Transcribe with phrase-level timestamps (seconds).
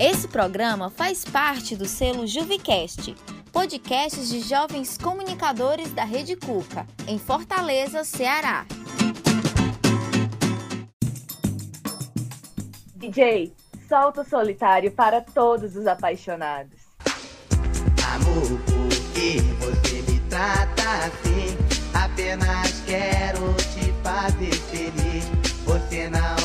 [0.00, 3.16] Esse programa faz parte do selo Juvicast,
[3.50, 8.64] podcasts de jovens comunicadores da Rede Cuca, em Fortaleza, Ceará.
[12.94, 13.52] DJ,
[13.88, 16.78] solta o solitário para todos os apaixonados.
[18.14, 21.58] Amor, por que você me trata assim?
[21.92, 25.24] Apenas quero te fazer feliz.
[25.64, 26.37] Você não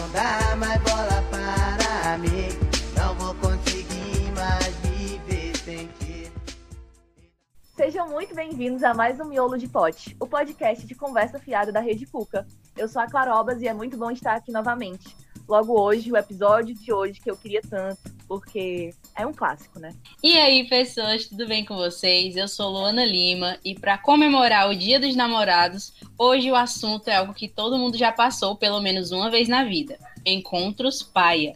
[7.84, 11.82] Sejam muito bem-vindos a mais um Miolo de Pote, o podcast de conversa fiada da
[11.82, 12.48] Rede Cuca.
[12.78, 15.14] Eu sou a Clarobas e é muito bom estar aqui novamente.
[15.50, 19.94] Logo hoje, o episódio de hoje que eu queria tanto, porque é um clássico, né?
[20.24, 22.38] E aí, pessoas, tudo bem com vocês?
[22.38, 27.18] Eu sou Luana Lima e para comemorar o Dia dos Namorados, hoje o assunto é
[27.18, 31.54] algo que todo mundo já passou pelo menos uma vez na vida: encontros paia.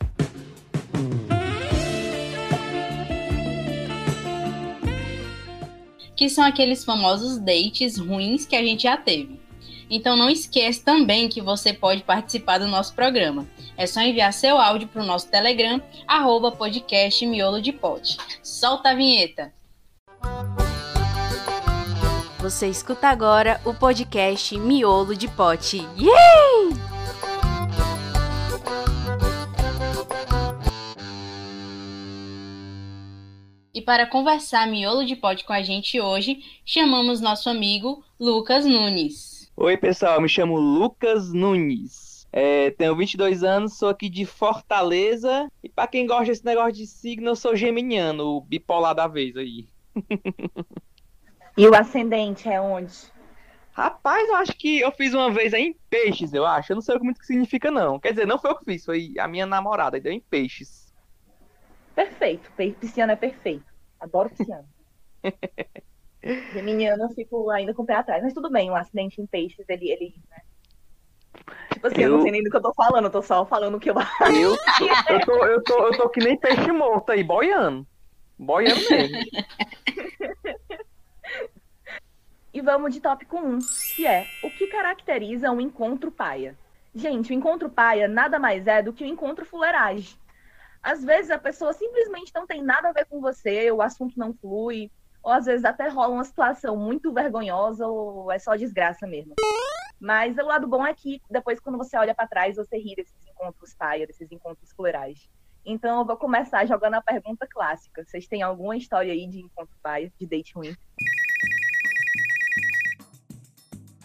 [6.18, 9.40] Que são aqueles famosos dates ruins que a gente já teve.
[9.90, 13.48] Então não esquece também que você pode participar do nosso programa.
[13.78, 18.18] É só enviar seu áudio para o nosso Telegram, arroba podcast miolo de pote.
[18.44, 19.54] Solta a vinheta!
[22.40, 25.78] Você escuta agora o podcast Miolo de Pote.
[25.98, 26.87] Yay!
[33.78, 39.52] E para conversar miolo de pote com a gente hoje, chamamos nosso amigo Lucas Nunes.
[39.56, 42.28] Oi, pessoal, me chamo Lucas Nunes.
[42.34, 45.48] É, tenho 22 anos, sou aqui de Fortaleza.
[45.64, 49.38] E para quem gosta desse negócio de signo, eu sou geminiano, o bipolar da vez
[49.38, 49.68] aí.
[51.56, 52.96] E o ascendente é onde?
[53.74, 56.72] Rapaz, eu acho que eu fiz uma vez aí em peixes, eu acho.
[56.72, 58.00] Eu não sei o que muito que significa, não.
[58.00, 60.88] Quer dizer, não foi eu que fiz, foi a minha namorada, deu em peixes.
[61.96, 63.67] Perfeito, pe- pisciano é perfeito.
[64.00, 64.68] Adoro pisciano.
[66.54, 69.68] Geminiano eu fico ainda com o pé atrás, mas tudo bem, o acidente em peixes,
[69.70, 70.42] ele, ele né?
[71.72, 72.10] Tipo assim, eu...
[72.10, 73.90] não Eu- sei nem do que eu tô falando, eu tô só falando o que
[73.90, 73.96] eu
[74.42, 74.58] Eu,
[75.10, 77.86] eu, tô, eu, tô, eu tô que nem peixe morto aí, boiando.
[78.38, 79.18] Boiando mesmo.
[82.54, 83.60] E vamos de tópico 1,
[83.96, 86.58] que é o que caracteriza um encontro paia.
[86.96, 90.18] Gente, o encontro paia nada mais é do que o encontro fuleiragem.
[90.82, 94.34] Às vezes a pessoa simplesmente não tem nada a ver com você, o assunto não
[94.34, 94.92] flui,
[95.24, 99.36] ou às vezes até rola uma situação muito vergonhosa ou é só desgraça mesmo.
[100.00, 103.28] Mas o lado bom é que depois quando você olha pra trás, você ri desses
[103.28, 105.30] encontros paia, desses encontros fuleiragem.
[105.66, 108.06] Então eu vou começar jogando a pergunta clássica.
[108.06, 110.74] Vocês têm alguma história aí de encontro paia, de date ruim?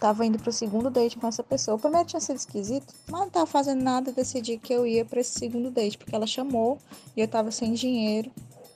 [0.02, 1.76] Tava indo pro segundo date com essa pessoa.
[1.76, 4.10] O primeiro tinha sido esquisito, mas não tava fazendo nada.
[4.10, 6.76] Decidi que eu ia pra esse segundo date, porque ela chamou
[7.16, 8.28] e eu tava sem dinheiro.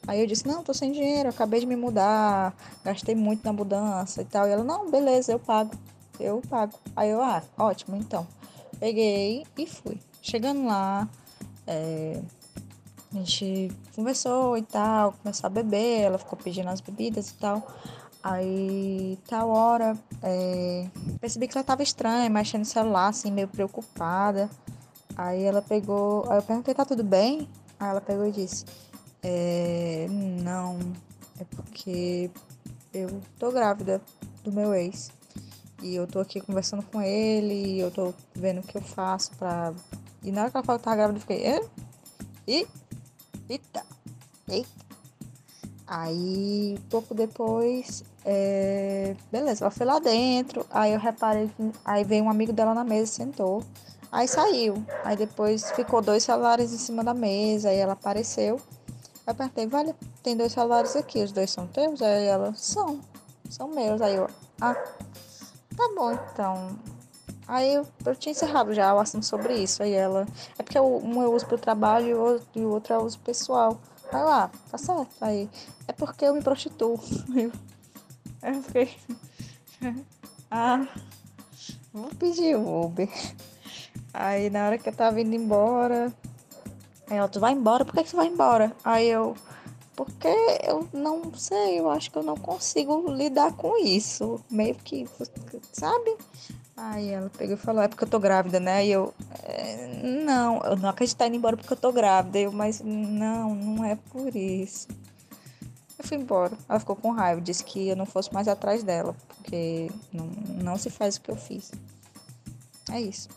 [0.07, 2.55] Aí eu disse: Não, tô sem dinheiro, acabei de me mudar,
[2.85, 4.47] gastei muito na mudança e tal.
[4.47, 5.73] E ela: Não, beleza, eu pago,
[6.21, 6.75] eu pago.
[6.95, 8.25] Aí eu: Ah, ótimo, então.
[8.79, 9.99] Peguei e fui.
[10.23, 11.09] Chegando lá,
[11.67, 12.23] é,
[13.13, 17.67] a gente conversou e tal, começou a beber, ela ficou pedindo as bebidas e tal.
[18.29, 20.89] Aí, tal hora, é,
[21.21, 24.51] percebi que ela tava estranha, mexendo no celular, assim, meio preocupada.
[25.17, 27.49] Aí ela pegou, aí eu perguntei, tá tudo bem?
[27.79, 28.65] Aí ela pegou e disse,
[29.23, 30.09] é,
[30.43, 30.77] não,
[31.39, 32.29] é porque
[32.93, 34.03] eu tô grávida
[34.43, 35.09] do meu ex.
[35.81, 39.31] E eu tô aqui conversando com ele, e eu tô vendo o que eu faço
[39.37, 39.73] pra...
[40.25, 41.61] E na hora que ela falou que tava grávida, eu fiquei, Hã?
[42.45, 42.67] Ih,
[43.49, 43.87] eita,
[44.49, 44.87] eita.
[45.87, 50.67] Aí, pouco depois, é, beleza, ela foi lá dentro.
[50.69, 51.73] Aí eu reparei que.
[51.85, 53.63] Aí veio um amigo dela na mesa, sentou.
[54.11, 54.85] Aí saiu.
[55.05, 57.69] Aí depois ficou dois celulares em cima da mesa.
[57.69, 58.61] Aí ela apareceu.
[59.25, 59.95] Aí eu perguntei, vale,
[60.25, 62.03] tem dois celulares aqui, os dois são teus?
[62.03, 63.01] Aí ela, são,
[63.49, 64.03] são meus.
[64.03, 64.29] Aí eu,
[64.61, 66.77] ah, tá bom então.
[67.47, 69.85] Aí eu, eu tinha encerrado já o assunto sobre isso.
[69.85, 70.27] Aí ela,
[70.59, 72.09] é porque um eu uso pro trabalho
[72.57, 73.79] e o outro, eu uso pessoal.
[74.13, 75.15] Aí lá, tá certo.
[75.21, 75.49] Aí,
[75.87, 76.99] é porque eu me prostituo.
[78.43, 78.97] Eu, eu fiquei.
[80.49, 80.87] Ah,
[81.93, 83.09] vou pedir o Uber.
[84.15, 86.13] Aí na hora que eu tava indo embora,
[87.11, 87.85] ela, tu vai embora?
[87.85, 88.73] Por que, que tu vai embora?
[88.85, 89.35] Aí eu,
[89.97, 90.29] porque
[90.63, 94.41] eu não sei, eu acho que eu não consigo lidar com isso.
[94.49, 95.05] Meio que,
[95.73, 96.17] sabe?
[96.77, 98.87] Aí ela pegou e falou, é porque eu tô grávida, né?
[98.87, 99.13] E eu,
[99.43, 102.39] "É, não, eu não acredito em ir embora porque eu tô grávida.
[102.39, 104.87] Eu, mas não, não é por isso.
[105.99, 106.57] Eu fui embora.
[106.69, 110.27] Ela ficou com raiva, disse que eu não fosse mais atrás dela, porque não,
[110.63, 111.73] não se faz o que eu fiz.
[112.93, 113.29] É isso.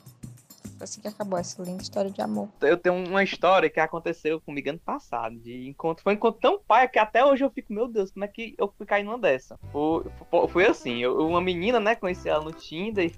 [0.79, 2.47] Foi assim que acabou essa linda história de amor.
[2.61, 5.35] Eu tenho uma história que aconteceu comigo ano passado.
[5.37, 6.03] De encontro.
[6.03, 8.55] Foi um encontro tão pai que até hoje eu fico, meu Deus, como é que
[8.57, 9.59] eu fui cair numa dessa?
[9.73, 10.05] Foi,
[10.47, 13.11] foi, assim, eu, uma menina, né, conheci ela no Tinder.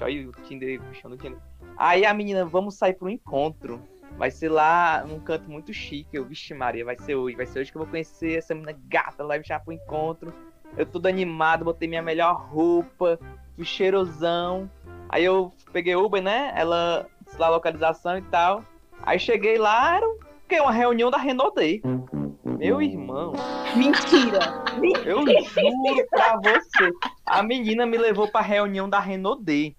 [0.00, 1.38] Aí o Tinder, puxando o Tinder.
[1.76, 3.80] Aí a menina, vamos sair pro encontro.
[4.16, 6.16] Vai ser lá num canto muito chique.
[6.16, 7.36] Eu, vixe Maria, vai ser hoje.
[7.36, 9.16] Vai ser hoje que eu vou conhecer essa menina gata.
[9.20, 10.32] Ela vai me chamar pro encontro.
[10.76, 13.18] Eu todo animado, botei minha melhor roupa,
[13.56, 14.70] fui cheirosão.
[15.08, 16.52] Aí eu peguei Uber, né?
[16.54, 17.06] Ela,
[17.38, 18.62] lá a localização e tal.
[19.02, 20.18] Aí cheguei lá, era o
[20.48, 20.60] quê?
[20.60, 21.80] Uma reunião da Renault Day.
[22.44, 23.32] Meu irmão.
[23.76, 24.64] Mentira!
[25.04, 26.90] Eu juro pra você.
[27.24, 29.76] A menina me levou pra reunião da Renault Day.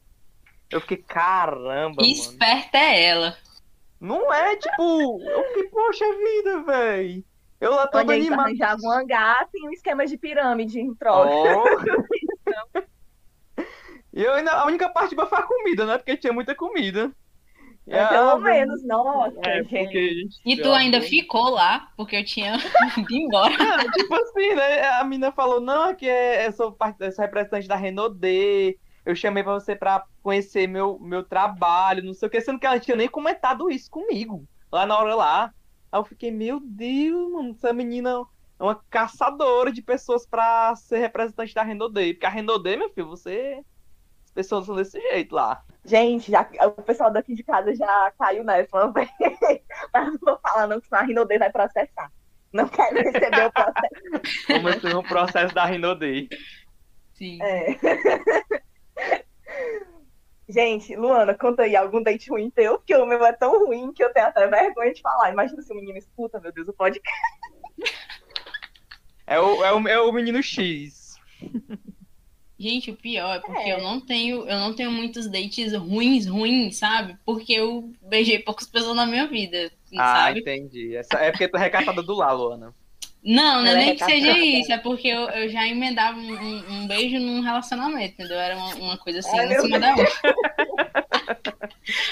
[0.71, 2.11] Eu fiquei, caramba, Que mano.
[2.11, 3.35] esperta é ela.
[3.99, 7.23] Não é, tipo, eu fiquei, poxa vida, velho.
[7.59, 8.39] Eu lá todo animado.
[8.39, 11.29] arranjavam uma gata e um esquema de pirâmide em troca.
[11.29, 12.89] Oh.
[14.11, 15.97] E eu ainda, a única parte boa foi a comida, né?
[15.97, 17.11] Porque tinha muita comida.
[17.87, 20.27] E É, pelo menos, nossa, É, gente.
[20.45, 22.57] E tu ainda ficou lá, porque eu tinha
[22.97, 23.55] ido embora.
[23.55, 24.81] Cara, tipo assim, né?
[24.99, 28.77] A menina falou, não, que é, eu sou, parte, eu sou representante da Renault D.
[29.09, 32.67] Eu chamei pra você pra conhecer meu, meu trabalho, não sei o que, sendo que
[32.67, 35.53] ela tinha nem comentado isso comigo, lá na hora lá.
[35.91, 38.23] Aí eu fiquei, meu Deus, mano, essa menina
[38.59, 42.13] é uma caçadora de pessoas pra ser representante da Renault D.
[42.13, 43.63] Porque a Renault D, meu filho, você.
[44.25, 45.63] As pessoas são desse jeito lá.
[45.83, 49.09] Gente, já, o pessoal daqui de casa já caiu nessa uma vez.
[49.91, 52.11] Mas não vou falar não, que senão a Rinodê vai processar.
[52.53, 54.45] Não quero receber o processo.
[54.45, 56.29] Como no processo da Renault D.
[57.15, 57.39] Sim.
[57.41, 57.75] É.
[60.47, 64.03] Gente, Luana, conta aí algum date ruim teu, porque o meu é tão ruim que
[64.03, 65.31] eu tenho até vergonha de falar.
[65.31, 67.07] Imagina se o menino escuta, meu Deus, o podcast.
[69.27, 71.15] É o, é o, é o menino X.
[72.57, 73.73] Gente, o pior é porque É.
[73.75, 77.15] eu não tenho, eu não tenho muitos dates ruins, ruins, sabe?
[77.23, 80.39] Porque eu beijei poucas pessoas na minha vida, Ah, sabe?
[80.41, 80.95] entendi.
[80.95, 82.73] Essa, é porque tu é recatada do lá, Luana.
[83.23, 84.39] Não, não é nem que seja recatada.
[84.45, 88.39] isso, é porque eu, eu já emendava um, um- um beijo num relacionamento, entendeu?
[88.39, 90.05] Era uma, uma coisa assim, Ai, em cima da outra.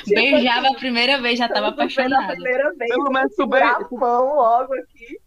[0.07, 2.36] Beijava a primeira vez, já tava apaixonada.
[2.36, 5.18] Pelo menos tu segurar beija- a mão logo aqui.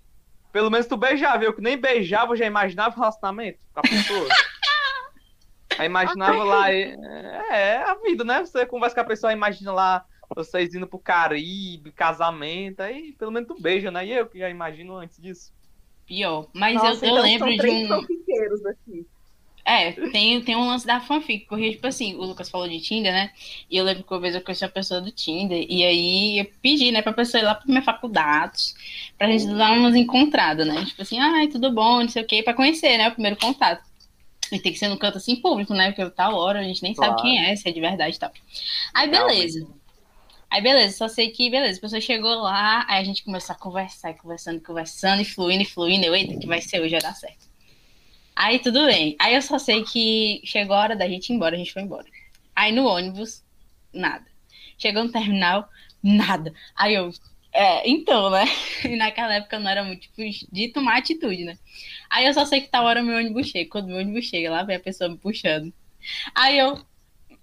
[0.53, 3.83] Pelo menos tu beijava, eu que nem beijava, eu já imaginava o relacionamento com a
[3.83, 4.29] pessoa.
[5.79, 6.95] Aí imaginava lá, é,
[7.51, 8.41] é a vida, né?
[8.45, 10.05] Você conversa com a pessoa, imagina lá
[10.37, 14.05] vocês indo pro Caribe, casamento, aí pelo menos tu beija, né?
[14.07, 15.53] E eu que já imagino antes disso.
[16.11, 16.49] Pior.
[16.53, 17.95] Mas Nossa, eu, eu então lembro de um.
[18.69, 19.07] aqui.
[19.65, 23.13] É, tem, tem um lance da fanfic, porque, tipo assim, o Lucas falou de Tinder,
[23.13, 23.31] né?
[23.71, 26.51] E eu lembro que uma vez eu conheci uma pessoa do Tinder, e aí eu
[26.61, 28.75] pedi, né, pra pessoa ir lá pra minha faculdade,
[29.17, 30.85] pra gente dar umas encontradas, né?
[30.85, 33.89] Tipo assim, ai, tudo bom, não sei o quê, pra conhecer, né, o primeiro contato.
[34.51, 35.93] E tem que ser no canto assim público, né?
[35.93, 37.13] Porque tal hora a gente nem Claro.
[37.13, 38.33] sabe quem é, se é de verdade e tal.
[38.93, 39.65] Aí, beleza.
[40.51, 43.59] Aí, beleza, só sei que, beleza, a pessoa chegou lá, aí a gente começou a
[43.59, 46.07] conversar, conversando, conversando, e fluindo, e fluindo.
[46.07, 47.49] Eu, eita, que vai ser hoje, vai dar certo.
[48.35, 49.17] Aí, tudo bem.
[49.21, 51.83] Aí eu só sei que chegou a hora da gente ir embora, a gente foi
[51.83, 52.07] embora.
[52.55, 53.45] Aí no ônibus,
[53.93, 54.27] nada.
[54.77, 55.69] Chegou no terminal,
[56.03, 56.53] nada.
[56.75, 57.13] Aí eu,
[57.53, 58.45] é, então, né?
[58.85, 60.23] E naquela época eu não era muito tipo,
[60.53, 61.59] de tomar atitude, né?
[62.09, 63.71] Aí eu só sei que tal hora meu ônibus chega.
[63.71, 65.73] Quando meu ônibus chega, lá vem a pessoa me puxando.
[66.35, 66.85] Aí eu,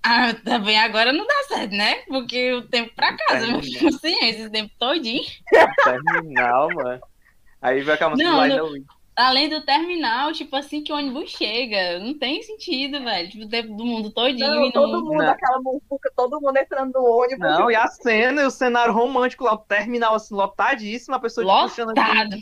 [0.04, 1.96] ah, também agora não dá certo, né?
[2.08, 5.24] Porque o tempo pra casa, meu filho, assim, esse tempo todinho.
[5.84, 7.02] Terminal, mano.
[7.62, 8.84] Aí vai música Não, Luiz.
[9.16, 11.98] Além do terminal, tipo assim que o ônibus chega.
[12.00, 13.30] Não tem sentido, velho.
[13.30, 15.02] Tipo, o tempo do mundo todinho Não, todo não.
[15.06, 15.30] mundo, Não.
[15.32, 17.40] aquela mufuca, todo mundo entrando no ônibus.
[17.40, 21.44] Não, e a cena, e o cenário romântico lá, o terminal assim, lotadíssimo, a pessoa
[21.46, 22.38] te puxando Lotado.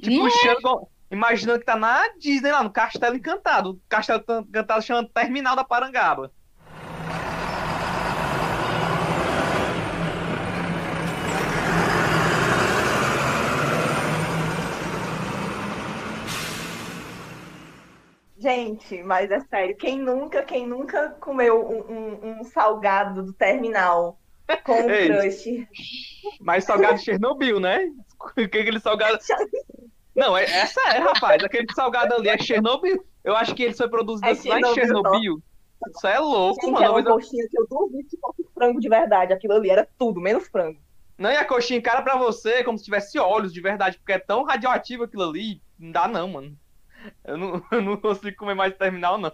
[0.00, 0.30] te Não é?
[0.30, 3.70] puxando, igual- imaginando que tá na Disney lá, no Castelo Encantado.
[3.70, 6.30] O Castelo Encantado chama Terminal da Parangaba.
[18.40, 24.18] Gente, mas é sério, quem nunca, quem nunca comeu um, um- um salgado do terminal
[24.64, 25.08] com um Ei.
[25.08, 25.68] crush?
[26.40, 27.86] Mas salgado de Chernobyl, né?
[28.36, 29.18] Aquele salgado.
[30.16, 31.44] Não, é- essa é, rapaz.
[31.44, 33.04] Aquele salgado ali é Chernobyl.
[33.22, 35.42] Eu acho que ele foi produzido É lá em Chernobyl, Chernobyl.
[35.94, 36.84] Isso é louco, Gente, mano.
[36.84, 39.32] era uma Mas eu- coxinha que eu duvido que fosse frango de verdade.
[39.34, 40.80] Aquilo ali era tudo, menos frango.
[41.18, 44.18] Não, e a coxinha encara pra você como se tivesse olhos de verdade, porque é
[44.18, 45.60] tão radioativo aquilo ali.
[45.78, 46.56] Não dá não, mano.
[47.24, 49.32] Eu não, eu não consigo comer mais terminal, não.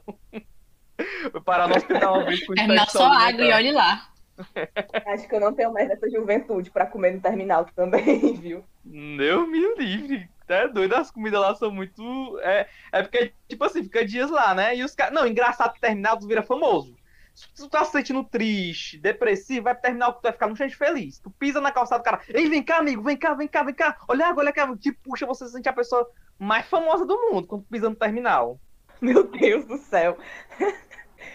[1.33, 4.09] Vou parar no hospital uma vez com Terminal só água e olhe lá.
[5.07, 8.65] Acho que eu não tenho mais essa juventude pra comer no terminal também, viu?
[8.85, 10.29] Deus me livre.
[10.49, 12.39] É doido, as comidas lá são muito.
[12.41, 14.77] É, é porque, tipo assim, fica dias lá, né?
[14.77, 15.13] E os caras.
[15.13, 16.95] Não, engraçado que terminal tu vira famoso.
[17.37, 20.57] Se tu tá se sentindo triste, depressivo, vai terminar o que tu vai ficar no
[20.57, 21.19] cheio de feliz.
[21.21, 23.75] Tu pisa na calçada do cara, ei, vem cá, amigo, vem cá, vem cá, vem
[23.75, 23.97] cá.
[24.09, 26.07] Olha água, olha cá, te puxa, você se sente a pessoa
[26.39, 28.61] mais famosa do mundo quando tu pisa no terminal.
[29.03, 30.17] Meu Deus do céu.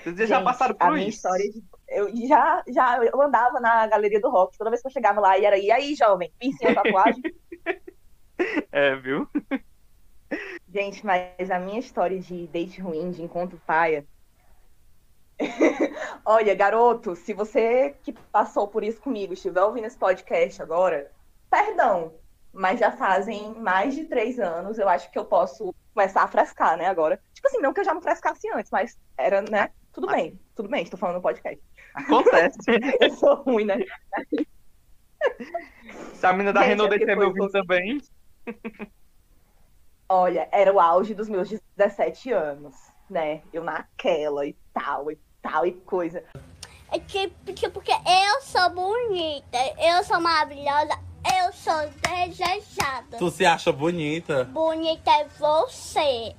[0.03, 1.10] Vocês já Gente, passaram a por minha isso?
[1.10, 4.91] história de- eu já, já eu andava na galeria do rock, toda vez que eu
[4.91, 7.25] chegava lá e era, e aí, jovem, piercing ou tatuagem?
[8.72, 9.27] É, viu?
[10.67, 14.08] Gente, mas a minha história de date ruim, de encontro paia.
[16.25, 21.12] Olha, garoto, se você que passou por isso comigo estiver ouvindo esse podcast agora,
[21.50, 22.13] perdão,
[22.53, 26.77] mas já fazem mais de três anos, eu acho que eu posso começar a frescar,
[26.77, 27.19] né, agora.
[27.33, 29.69] Tipo assim, não que eu já não frescasse antes, mas era, né?
[29.91, 31.62] Tudo bem, tudo bem, estou falando no podcast.
[31.93, 32.57] Acontece.
[33.01, 33.77] Eu sou ruim, né?
[36.13, 38.01] Se a menina da Gente, Renault estiver me ouvindo também.
[40.07, 42.75] Olha, era o auge dos meus 17 anos,
[43.10, 43.41] né?
[43.51, 46.24] Eu naquela e tal, e tal, e coisa.
[46.91, 51.00] É que, porque, porque eu sou bonita, eu sou maravilhosa,
[51.41, 53.17] eu sou desejada.
[53.17, 54.43] Tu se acha bonita?
[54.45, 56.36] Bonita é você.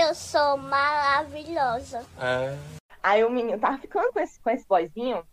[0.00, 2.04] Eu sou maravilhosa.
[2.20, 2.56] É.
[3.02, 5.24] Aí o menino tava ficando com esse, com esse boyzinho.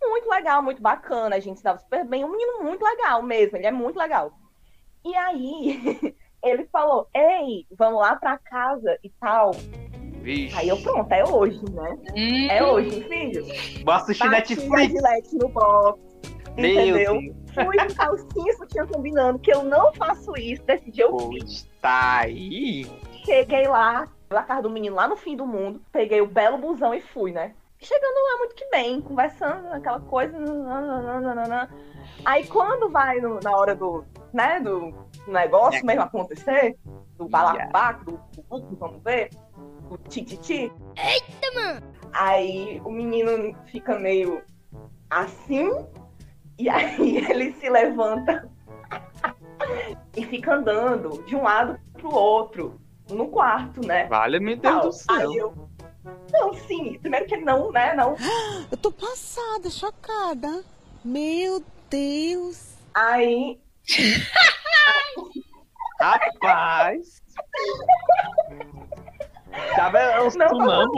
[0.00, 1.36] Muito legal, muito bacana.
[1.36, 2.24] A gente se dava super bem.
[2.24, 3.56] Um menino muito legal mesmo.
[3.56, 4.32] Ele é muito legal.
[5.04, 9.52] E aí, ele falou: Ei, vamos lá pra casa e tal.
[10.22, 10.56] Vixe.
[10.56, 11.98] Aí eu, pronto, é hoje, né?
[12.16, 13.44] Hum, É hoje, filho.
[13.84, 14.92] Vou assistir Netflix.
[14.92, 16.00] Gillette no box.
[16.56, 17.12] Meu Entendeu?
[17.20, 17.36] Deus.
[17.54, 20.62] Fui com calcinha, sutiã combinando, que eu não faço isso.
[20.64, 21.68] Decidi, eu fiz.
[21.80, 22.86] Tá aí.
[23.24, 26.94] Cheguei lá, na casa do menino lá no fim do mundo, peguei o belo busão
[26.94, 27.52] e fui, né?
[27.78, 30.38] Chegando lá muito que bem, conversando, aquela coisa.
[30.38, 31.68] nananana.
[32.24, 34.94] Aí quando vai no- na hora do, né, do
[35.26, 36.76] negócio mesmo acontecer,
[37.16, 39.30] do balabaco, do bubuco, vamos ver,
[39.96, 40.72] do tititi.
[40.96, 41.82] Eita, mano!
[42.12, 44.42] Aí o menino fica meio
[45.10, 45.70] assim,
[46.58, 48.48] e aí ele se levanta
[50.16, 52.80] e fica andando de um lado pro outro
[53.10, 54.06] no quarto, né?
[54.06, 54.82] Vale, meu Deus Tal.
[54.82, 55.30] do céu.
[55.30, 55.68] Aí eu.
[56.32, 56.98] Não, sim.
[56.98, 57.94] Primeiro que não, né?
[57.94, 58.16] Não.
[58.70, 60.64] Eu tô passada, chocada.
[61.04, 62.74] Meu Deus.
[62.94, 63.60] Aí.
[66.00, 67.22] Rapaz.
[69.74, 70.90] Sabe, eu Não, sonâmbulo.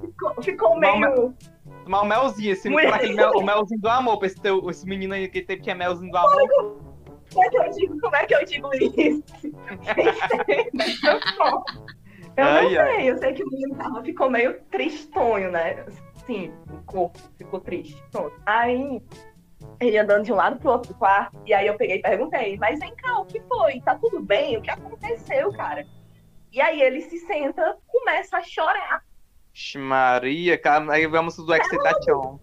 [0.00, 1.34] Ficou, ficou meio.
[1.84, 2.92] Tomar o melzinho, esse, Mulher.
[2.92, 5.70] aquele mel, o melzinho do amor, pra esse, teu, esse menino aí que teve que
[5.70, 6.78] é melzinho do amor.
[7.32, 9.22] Como é que eu digo, como é que eu digo isso?
[12.36, 13.10] eu não Ai, sei, ai.
[13.10, 15.84] eu sei que o menino tava, ficou meio tristonho, né?
[16.26, 18.02] Sim, o corpo ficou triste.
[18.10, 18.34] Pronto.
[18.46, 19.02] Aí,
[19.80, 22.56] ele andando de um lado pro outro do quarto, e aí eu peguei e perguntei,
[22.58, 23.80] mas vem cá, o que foi?
[23.80, 24.56] Tá tudo bem?
[24.56, 25.84] O que aconteceu, cara?
[26.52, 29.02] E aí ele se senta, começa a chorar
[29.76, 32.38] Maria, cara, aí vamos do Excitation.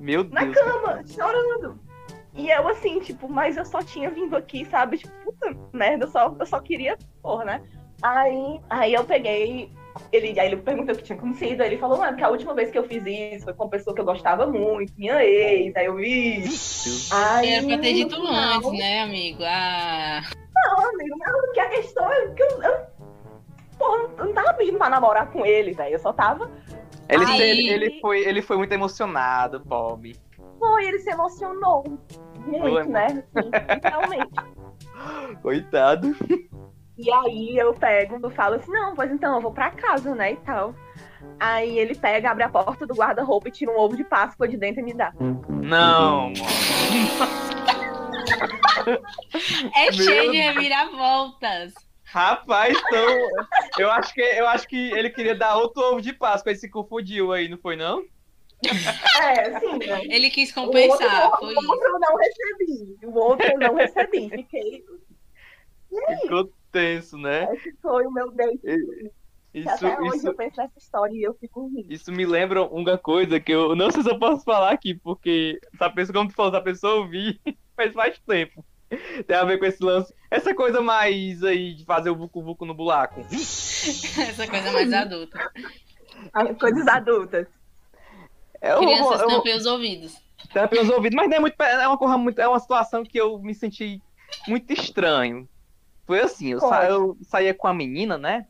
[0.00, 0.54] Meu na Deus.
[0.54, 1.78] cama, chorando.
[2.34, 4.98] E eu assim, tipo, mas eu só tinha vindo aqui, sabe?
[4.98, 7.62] Tipo, puta merda, eu só, eu só queria, porra, né?
[8.02, 9.70] Aí, aí eu peguei,
[10.10, 12.54] ele, aí ele perguntou o que tinha acontecido, aí ele falou, mano, que a última
[12.54, 15.76] vez que eu fiz isso foi com uma pessoa que eu gostava muito, minha ex,
[15.76, 16.44] aí eu vi.
[17.12, 19.44] Aí, Era pra ter dito antes, né, amigo?
[19.44, 20.22] Ah,
[20.54, 22.93] Não, amigo, não, porque a questão é que eu, eu
[23.84, 26.50] porra, eu não tava pedindo pra namorar com ele, velho, eu só tava,
[27.08, 30.16] Ele, Aí- ele, ele foi, ele foi muito emocionado, Bob.
[30.58, 31.84] foi, ele se emocionou
[32.46, 33.22] muito, Foi, né?
[33.34, 33.50] Assim,
[33.82, 34.30] realmente.
[35.42, 36.16] Coitado.
[36.96, 40.32] E aí eu pego e falo assim, não, pois então, eu vou pra casa, né,
[40.32, 40.74] e tal.
[41.38, 44.56] Aí ele pega, abre a porta do guarda-roupa e tira um ovo de Páscoa de
[44.56, 45.12] dentro e me dá.
[45.48, 46.34] Não, mano.
[49.76, 51.74] é cheio de reviravoltas.
[52.14, 53.28] Rapaz, então.
[53.76, 56.70] Eu acho, que, eu acho que ele queria dar outro ovo de Páscoa, ele se
[56.70, 58.04] confundiu aí, não foi não?
[59.20, 60.00] É, sim, né?
[60.04, 62.98] Ele quis O compensar, outro, foi o outro eu não recebi.
[63.02, 64.30] O outro eu não recebi.
[64.30, 64.84] Fiquei.
[66.22, 67.48] Ficou tenso, né?
[67.52, 68.60] Esse foi o meu date.
[69.52, 71.92] Isso, Até hoje isso, eu penso nessa história e eu fico rindo.
[71.92, 75.58] isso me lembra uma coisa que eu não sei se eu posso falar aqui, porque
[75.74, 77.40] essa pessoa, como tu falou, essa pessoa ouvir
[77.76, 78.64] faz mais tempo.
[79.26, 80.14] Tem a ver com esse lance.
[80.30, 83.20] Essa coisa mais aí de fazer o vucu-vucu no buraco.
[83.30, 85.52] Essa coisa mais adulta.
[86.58, 87.46] Coisas adultas.
[88.62, 90.22] Eu, Crianças eu, tampem os ouvidos.
[90.52, 91.60] tampem os ouvidos, mas não é muito.
[91.60, 94.00] É uma, coisa muito, é uma situação que eu me senti
[94.48, 95.46] muito estranho.
[96.06, 98.46] Foi assim, eu, sa- eu saía com a menina, né?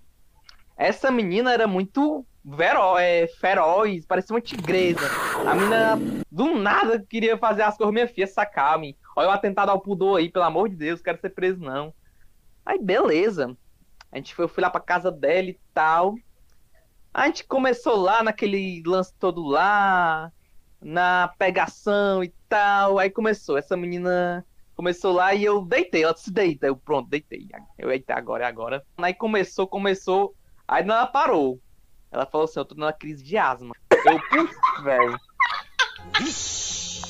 [0.77, 5.09] Essa menina era muito vero, é, feroz, parecia uma tigresa.
[5.49, 5.99] A menina
[6.31, 8.97] do nada queria fazer as coisas, minha filha, sacar-me.
[9.17, 11.95] Olha o atentado ao pudor aí, pelo amor de Deus, quero ser preso não.
[12.65, 13.57] Aí beleza.
[14.11, 16.15] A gente foi, eu fui lá pra casa dela e tal.
[17.13, 20.33] A gente começou lá naquele lance todo lá,
[20.81, 22.99] na pegação e tal.
[22.99, 24.45] Aí começou, essa menina
[24.75, 27.49] começou lá e eu deitei, ela se deita, eu pronto, deitei.
[27.79, 28.85] Eu deitei agora, é agora.
[28.99, 30.35] Aí começou, começou,
[30.67, 31.61] aí ela parou.
[32.11, 33.75] Ela falou assim, eu tô numa crise de asma.
[33.91, 35.19] Eu, putz, velho.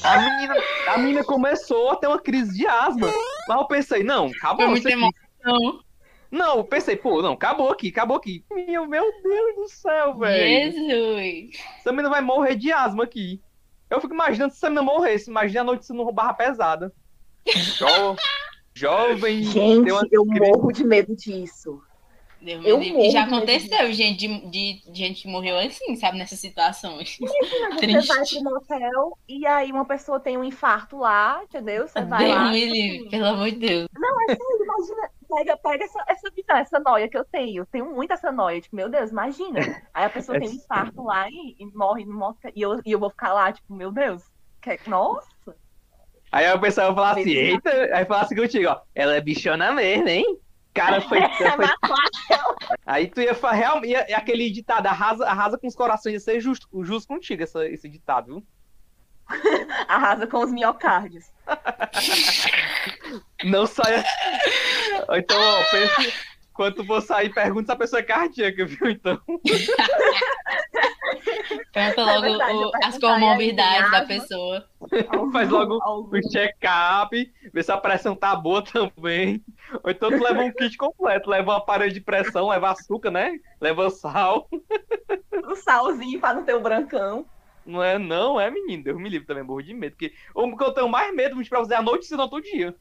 [0.05, 0.55] A menina,
[0.89, 3.11] a menina começou a ter uma crise de asma.
[3.49, 5.17] Mas eu pensei, não, acabou Foi muita isso aqui.
[5.45, 5.81] emoção.
[6.31, 8.45] Não, eu pensei, pô, não, acabou aqui, acabou aqui.
[8.51, 10.73] Meu, meu Deus do céu, velho.
[10.73, 11.57] Jesus.
[11.79, 13.41] Essa menina vai morrer de asma aqui.
[13.89, 15.31] Eu fico imaginando se essa menina morresse.
[15.31, 16.93] Imagina a noite se não barra pesada.
[17.47, 18.17] Jo...
[18.75, 19.43] Jovem.
[19.45, 21.81] Gente, eu crise- morro de medo disso.
[22.45, 26.19] Deus Eu morro E já aconteceu, gente, de, de- de gente que morreu assim, sabe,
[26.19, 27.19] nessas situações.
[27.79, 28.07] Você Triste.
[28.07, 31.87] vai pro motel e aí uma pessoa tem um infarto lá, entendeu?
[31.89, 32.51] Você vai Deus lá.
[32.51, 33.89] me livre, assim, pelo amor de Deus.
[33.97, 37.63] Não, é sério, imagina, pega, pega essa, essa visão, essa noia que eu tenho.
[37.63, 39.69] Eu tenho muito essa noia, tipo, meu Deus, imagina.
[39.93, 42.53] Aí a pessoa É tem um infarto lá e, e morre no motel.
[42.55, 44.23] E eu, e eu vou ficar lá, tipo, meu Deus.
[44.63, 45.29] Que, nossa!
[46.33, 48.81] Aí a pessoa vai falar assim, eita, aí fala assim contigo, ó.
[48.95, 50.25] Ela é bichona mesmo, hein?
[50.75, 51.21] Cara, foi.
[51.39, 51.67] foi-
[52.85, 56.21] Aí tu ia falar, realmente, ia- é aquele ditado, arrasa, arrasa com os corações, ia
[56.21, 58.47] ser justo, justo contigo essa- esse ditado, viu?
[59.89, 61.25] Arrasa com os miocárdios.
[63.45, 64.05] Não saia.
[65.13, 66.13] Então, ó, pense,
[66.53, 68.91] quando tu for sair, pergunta se a pessoa é cardíaca, viu?
[68.91, 69.19] Então.
[71.73, 74.07] Pergunta logo verdade, o- as comorbidades da asma.
[74.09, 74.65] pessoa.
[75.33, 79.43] Faz logo Algum- o check-up, vê se a pressão tá boa também.
[79.83, 83.39] Ou então tu leva um kit completo, leva um aparelho de pressão, leva açúcar, né?
[83.61, 84.49] Leva sal.
[85.47, 87.27] um salzinho pra não ter o brancão.
[87.67, 88.85] Não é, não, é menino.
[88.85, 89.93] Deus me livre também, morro de medo.
[89.93, 92.43] Porque o que eu tenho mais medo de pra fazer à noite, se não todo
[92.43, 92.75] dia.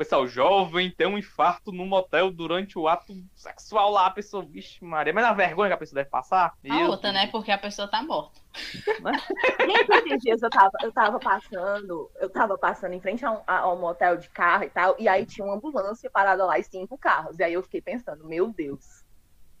[0.00, 4.82] Pessoal, jovem tem um infarto no motel durante o ato sexual lá, a pessoa, vixe,
[4.82, 6.54] Maria, mas na vergonha que a pessoa deve passar.
[6.70, 7.26] A Meu outra, né?
[7.26, 8.40] Porque a pessoa tá morta.
[9.60, 13.42] Gente, esses dias eu tava, eu tava passando, eu tava passando em frente a um,
[13.46, 16.58] a- a um motel de carro e tal, e aí tinha uma ambulância parada lá
[16.58, 17.38] e cinco carros.
[17.38, 19.04] E aí eu fiquei pensando, meu Deus,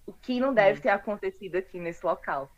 [0.06, 2.50] o que não deve ter acontecido aqui nesse local?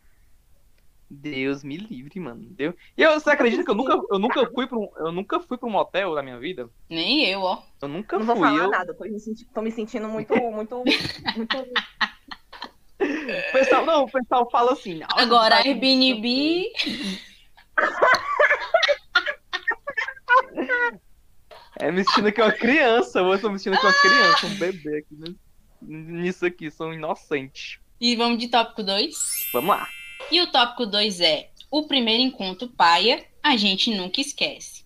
[1.15, 2.45] Deus me livre, mano.
[2.49, 2.73] Deus...
[2.97, 5.57] E eu, você acredita que eu nunca, eu nunca fui pra um, eu nunca fui
[5.57, 6.69] pra um motel na minha vida?
[6.89, 7.61] Nem eu, ó.
[7.81, 8.47] Eu nunca não vou fui.
[8.47, 8.69] falar Eu...
[8.69, 10.83] nada, tô me, senti- tô me sentindo muito, muito,
[11.35, 11.57] muito.
[12.99, 14.99] O pessoal, não, o pessoal fala assim.
[14.99, 16.71] "Nossa, Agora, Airbnb.
[21.79, 23.19] É me sentindo aqui uma criança.
[23.19, 25.15] Eu tô me sentindo aqui uma criança, um bebê aqui.
[25.15, 25.33] né?
[25.81, 27.81] Nisso aqui, sou inocente.
[27.99, 29.15] E vamos de tópico 2.
[29.53, 29.87] Vamos lá.
[30.31, 34.83] E o tópico 2 é: o primeiro encontro paia, a gente nunca esquece.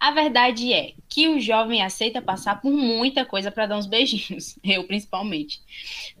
[0.00, 4.56] A verdade é que o jovem aceita passar por muita coisa para dar uns beijinhos,
[4.62, 5.60] eu principalmente.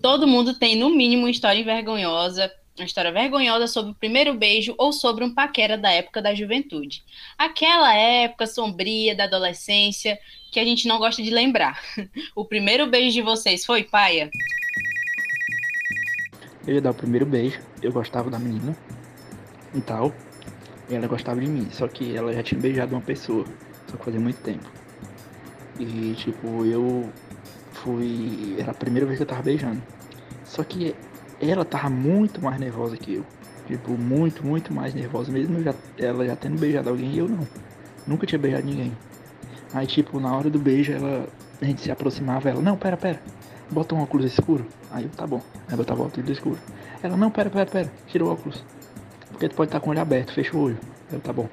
[0.02, 4.74] Todo mundo tem, no mínimo, uma história vergonhosa, uma história vergonhosa sobre o primeiro beijo
[4.78, 7.04] ou sobre um paquera da época da juventude.
[7.36, 10.18] Aquela época sombria da adolescência
[10.50, 11.80] que a gente não gosta de lembrar.
[12.34, 14.30] O primeiro beijo de vocês foi paia?
[16.66, 18.76] Eu ia dar o primeiro beijo, eu gostava da menina
[19.74, 20.12] e tal.
[20.88, 23.44] E ela gostava de mim, só que ela já tinha beijado uma pessoa,
[23.86, 24.66] só que fazia muito tempo.
[25.78, 27.10] E tipo, eu
[27.72, 28.56] fui.
[28.58, 29.82] Era a primeira vez que eu tava beijando.
[30.44, 30.94] Só que
[31.40, 33.24] ela tava muito mais nervosa que eu.
[33.66, 37.46] Tipo, muito, muito mais nervosa, mesmo já, ela já tendo beijado alguém e eu não.
[38.06, 38.96] Nunca tinha beijado ninguém.
[39.74, 41.28] Aí tipo, na hora do beijo ela.
[41.60, 43.20] A gente se aproximava, ela, não, pera, pera,
[43.68, 44.64] bota um óculos escuro.
[44.92, 45.42] Aí eu, tá bom.
[45.68, 46.58] Aí botava o óculos escuro.
[47.02, 48.64] Ela, não, pera, pera, pera, tira o óculos.
[49.30, 50.78] Porque tu pode estar com o olho aberto, fecha o olho.
[51.12, 51.48] Eu, tá bom.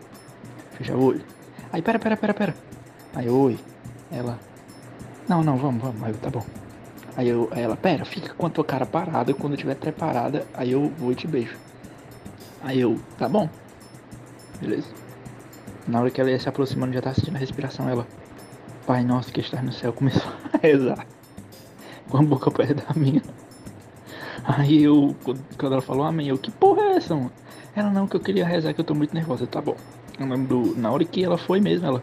[0.78, 1.22] Fecha o olho.
[1.72, 2.56] Aí, pera, pera, pera, pera.
[3.14, 3.60] Aí, oi.
[4.12, 4.40] Ela,
[5.28, 6.04] não, não, vamos, vamos.
[6.04, 6.46] Aí eu, tá bom.
[7.16, 9.34] Aí, eu, aí ela, pera, fica com a tua cara parada.
[9.34, 11.58] Quando eu preparada, aí eu vou e te beijo.
[12.64, 13.50] Aí eu, tá bom.
[14.60, 14.88] Beleza.
[15.88, 17.88] Na hora que ela ia se aproximando, já tava sentindo a respiração.
[17.88, 18.08] Ela,
[18.86, 21.08] Pai nosso que estás no céu, começou a rezar.
[22.08, 23.22] Com a boca perto da minha.
[24.48, 25.16] Aí eu,
[25.58, 27.32] quando ela falou amém, eu, que porra é essa, mano?
[27.76, 29.48] Ela não, que eu queria rezar, que eu tô muito nervosa.
[29.48, 29.76] Tá bom.
[30.20, 32.02] Eu lembro do, na hora que ela foi mesmo, ela,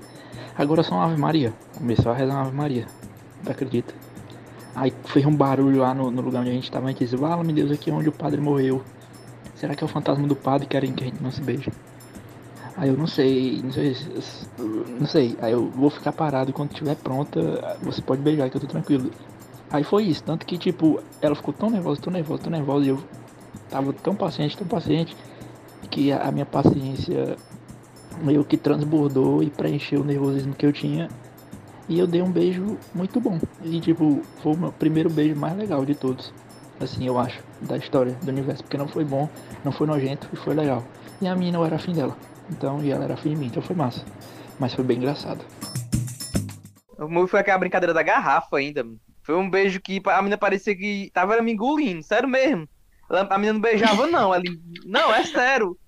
[0.57, 1.53] agora só uma Ave Maria.
[1.79, 2.87] Começou a rezar uma Ave Maria.
[3.45, 3.95] Tu acredita?
[4.75, 7.17] Aí fez um barulho lá no, no lugar onde a gente tava, a gente disse,
[7.17, 8.83] vala meu Deus, aqui é onde o padre morreu.
[9.55, 11.71] Será que é o fantasma do padre querem que a gente não se beije?
[12.77, 14.47] Aí eu não sei, não sei, se-
[14.99, 15.37] não sei.
[15.41, 19.11] Aí eu vou ficar parado quando estiver pronta, você pode beijar que eu tô tranquilo.
[19.73, 22.89] Aí foi isso, tanto que tipo, ela ficou tão nervosa, tão nervosa, tão nervosa, e
[22.91, 23.03] eu
[23.71, 25.17] tava tão paciente, tão paciente,
[25.91, 27.37] que a, minha paciência
[28.23, 31.09] meio que transbordou e preencheu o nervosismo que eu tinha.
[31.89, 33.41] E eu dei um beijo muito bom.
[33.65, 36.33] E tipo, foi o meu primeiro beijo mais legal de todos.
[36.79, 39.27] assim, eu acho, da história do universo, porque não foi bom,
[39.65, 40.85] não foi nojento e foi legal.
[41.21, 42.15] E a mina eu era afim dela,
[42.51, 44.05] então, e ela era afim de mim, então foi massa.
[44.59, 45.43] Mas foi bem engraçado.
[46.99, 48.85] O meu foi aquela brincadeira da garrafa ainda.
[49.23, 52.69] Foi um beijo que a menina parecia que tava me engolindo, sério mesmo.
[53.09, 54.35] Ela- A menina não beijava, não.
[54.35, 54.43] Ela...
[54.85, 55.79] Não, é sério.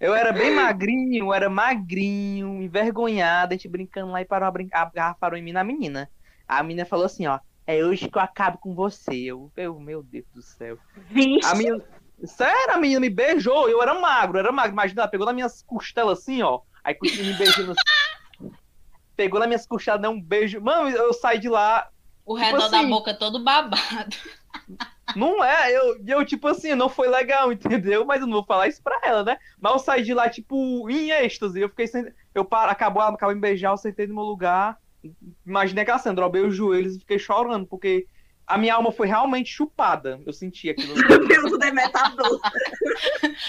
[0.00, 4.68] Eu era bem magrinho, era magrinho, envergonhado, a gente brincando lá e parou a, brin...
[4.72, 6.10] a garrafa parou em mim na menina.
[6.48, 9.14] A menina falou assim, ó, é hoje que eu acabo com você.
[9.14, 10.78] Eu, eu meu Deus do céu.
[11.10, 11.48] Vixe.
[11.48, 11.82] A menina.
[12.24, 14.72] Sério, a menina me beijou, eu era magro, era magro.
[14.72, 16.60] Imagina, ela pegou nas minhas costelas assim, ó.
[16.82, 18.50] Aí me beijando assim.
[19.16, 20.60] Pegou nas minhas costelas, deu um beijo.
[20.60, 21.88] Mano, eu saí de lá.
[22.24, 22.88] O Tipo redor da assim.
[22.88, 24.16] boca todo babado.
[25.14, 28.06] Não é, eu, eu, tipo assim, não foi legal, entendeu?
[28.06, 29.36] Mas eu não vou falar isso pra ela, né?
[29.60, 31.60] Mas eu saí de lá, tipo, em êxtase.
[31.60, 32.06] Eu fiquei sem.
[32.34, 32.68] Eu par...
[32.70, 34.78] acabou, ela acabou de me beijar, eu sentei no meu lugar.
[35.46, 38.06] Imaginei aquela cena, dobrei os joelhos e fiquei chorando, porque
[38.46, 40.20] a minha alma foi realmente chupada.
[40.24, 40.94] Eu senti aquilo.
[41.28, 42.40] Pelo demetador.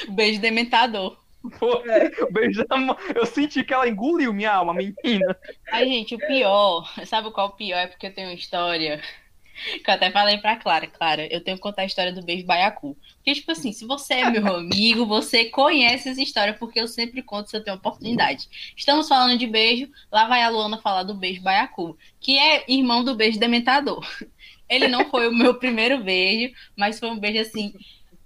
[0.10, 1.18] Beijo dementador.
[1.52, 2.08] Foi.
[2.22, 2.98] O beijo da mão.
[3.14, 5.38] Eu senti que ela engoliu minha alma, menina.
[5.72, 7.78] Ai, gente, o pior, sabe qual o pior?
[7.78, 9.02] É porque eu tenho uma história
[9.56, 10.88] que eu até falei pra Clara.
[10.88, 12.98] Clara, eu tenho que contar a história do beijo baiacu.
[13.18, 17.22] Porque, tipo assim, se você é meu amigo, você conhece essa história, porque eu sempre
[17.22, 18.48] conto se eu tenho oportunidade.
[18.76, 23.04] Estamos falando de beijo, lá vai a Luana falar do beijo baiacu, que é irmão
[23.04, 24.06] do beijo dementador.
[24.68, 27.74] Ele não foi o meu primeiro beijo, mas foi um beijo assim.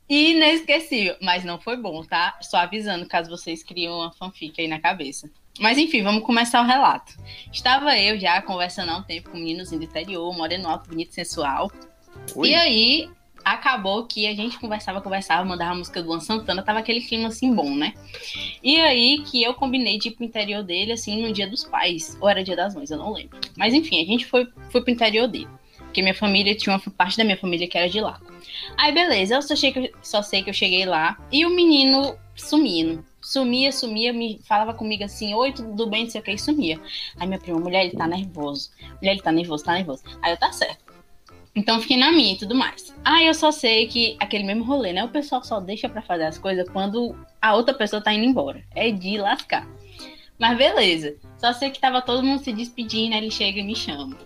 [0.10, 2.38] Inesquecível, mas não foi bom, tá?
[2.42, 5.30] Só avisando caso vocês criam uma fanfic aí na cabeça.
[5.60, 7.14] Mas enfim, vamos começar o relato.
[7.52, 11.72] Estava eu já conversando há um tempo com meninos do interior, moreno alto, bonito, sensual.
[12.44, 13.10] E aí,
[13.44, 17.28] acabou que a gente conversava, conversava, mandava a música do Luan Santana, tava aquele clima
[17.28, 17.94] assim bom, né?
[18.64, 22.18] E aí que eu combinei de ir pro interior dele, assim, no dia dos pais.
[22.22, 23.40] Ou era dia das mães, eu não lembro.
[23.58, 25.48] Mas enfim, a gente foi, foi pro interior dele.
[25.90, 28.22] Porque minha família tinha uma parte da minha família que era de lá.
[28.78, 33.04] Aí, beleza, eu só, eu só sei que eu cheguei lá e o menino sumindo.
[33.22, 36.80] Sumia, sumia, me falava comigo assim, oi, tudo bem, não sei o que, e sumia.
[37.20, 38.70] Aí minha prima, mulher, ele tá nervoso.
[39.02, 40.04] Mulher, ele tá nervoso, tá nervoso.
[40.22, 40.90] Aí eu, tá certo.
[41.56, 42.96] Então fiquei na minha e tudo mais.
[43.04, 45.04] Aí eu só sei que aquele mesmo rolê, né?
[45.04, 48.64] O pessoal só deixa pra fazer as coisas quando a outra pessoa tá indo embora.
[48.74, 49.68] É de lascar.
[50.38, 51.18] Mas beleza.
[51.38, 54.18] Só sei que tava todo mundo se despedindo, aí ele chega e me chama.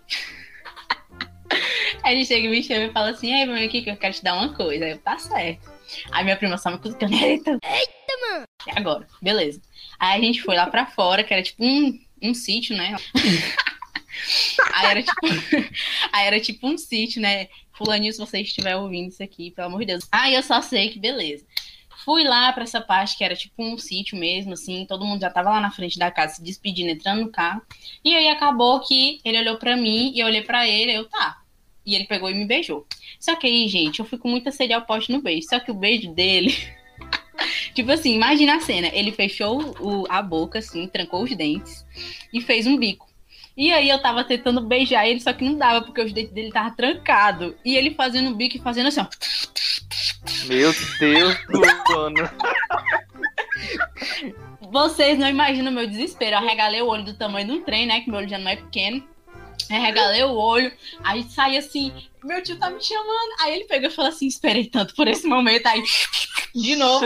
[2.04, 4.14] Aí ele chega e me chama e fala assim: Ei, vem aqui que eu quero
[4.14, 4.86] te dar uma coisa.
[4.86, 5.72] Aí eu, tá certo.
[6.12, 7.14] Aí minha prima só me cutucando.
[7.14, 8.46] Eita, Eita, mano.
[8.68, 9.62] é agora, beleza.
[10.00, 12.96] Aí a gente foi lá pra fora, que era tipo um, um sítio, né?
[14.74, 15.20] aí, era tipo,
[16.12, 17.48] aí era tipo um sítio, né?
[17.72, 20.08] Fulaninho, se você estiver ouvindo isso aqui, pelo amor de Deus.
[20.12, 21.46] Aí eu só sei que beleza.
[22.04, 25.30] Fui lá pra essa parte que era tipo um sítio mesmo, assim, todo mundo já
[25.30, 27.62] tava lá na frente da casa se despedindo, entrando no carro.
[28.04, 31.43] E aí acabou que ele olhou pra mim e eu olhei pra ele, eu tá.
[31.86, 32.86] E ele pegou e me beijou.
[33.20, 35.48] Só que aí, gente, eu fui com muita sede ao poste no beijo.
[35.50, 36.56] Só que o beijo dele.
[37.76, 38.90] tipo assim, imagina a cena.
[38.94, 41.86] Ele fechou o- a boca, assim, trancou os dentes
[42.34, 43.08] e fez um bico.
[43.56, 46.48] E aí eu tava tentando beijar ele, só que não dava, porque os dentes dele
[46.48, 47.54] estavam trancados.
[47.64, 49.08] E ele fazendo um bico e fazendo assim, ó.
[50.48, 52.34] Meu Deus, Luana.
[54.72, 56.36] Vocês não imaginam o meu desespero.
[56.36, 58.02] Eu arregalei o olho do tamanho de um trem, né?
[58.02, 59.04] Que meu olho já não é pequeno.
[59.70, 60.72] Arregalei o olho,
[61.04, 61.92] aí saí assim,
[62.24, 63.36] meu tio tá me chamando.
[63.42, 65.68] Aí ele pegou e falou assim: esperei tanto por esse momento.
[65.68, 65.84] Aí,
[66.56, 67.06] de novo,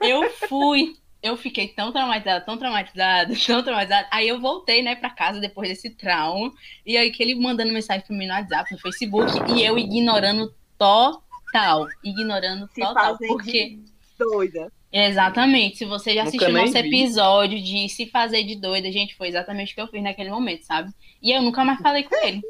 [0.00, 0.96] eu fui.
[1.20, 4.06] Eu fiquei tão traumatizada, tão traumatizada, tão traumatizada.
[4.10, 6.52] Aí eu voltei, né, pra casa depois desse trauma.
[6.86, 10.54] E aí que ele mandando mensagem pra mim no WhatsApp, no Facebook, e eu ignorando
[10.78, 11.88] total.
[12.04, 13.18] Ignorando Se total.
[13.18, 13.78] Porque.
[14.16, 14.72] doida.
[14.90, 15.76] Exatamente.
[15.78, 16.78] Se você já Nunca assistiu nosso vi.
[16.78, 20.62] episódio de se fazer de doida, gente, foi exatamente o que eu fiz naquele momento,
[20.64, 20.90] sabe?
[21.22, 22.40] E eu nunca mais falei com ele.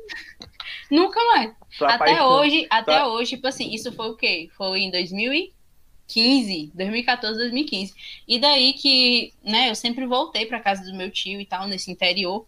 [0.90, 1.53] nunca mais.
[1.79, 2.33] Tô Até apaixonado.
[2.35, 3.09] hoje, até Tá.
[3.09, 4.48] hoje, tipo assim, isso foi o quê?
[4.57, 7.94] Foi em 2015, 2014, 2015.
[8.27, 11.90] E daí que, né, eu sempre voltei pra casa do meu tio e tal, nesse
[11.90, 12.46] interior,